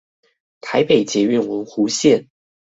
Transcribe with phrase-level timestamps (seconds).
[0.61, 2.27] 台北捷運文湖線